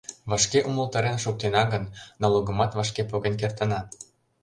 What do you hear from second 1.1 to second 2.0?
шуктена гын,